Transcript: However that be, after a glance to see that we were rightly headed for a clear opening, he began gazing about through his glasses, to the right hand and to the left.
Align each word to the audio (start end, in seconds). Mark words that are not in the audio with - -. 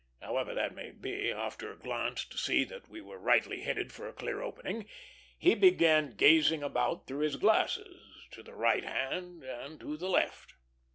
However 0.19 0.55
that 0.55 0.99
be, 0.99 1.31
after 1.31 1.71
a 1.71 1.77
glance 1.77 2.25
to 2.25 2.35
see 2.35 2.63
that 2.63 2.89
we 2.89 3.01
were 3.01 3.19
rightly 3.19 3.61
headed 3.61 3.91
for 3.93 4.07
a 4.07 4.13
clear 4.13 4.41
opening, 4.41 4.87
he 5.37 5.53
began 5.53 6.15
gazing 6.15 6.63
about 6.63 7.05
through 7.05 7.19
his 7.21 7.35
glasses, 7.35 8.25
to 8.31 8.41
the 8.41 8.55
right 8.55 8.83
hand 8.83 9.43
and 9.43 9.79
to 9.79 9.97
the 9.97 10.09
left. 10.09 10.55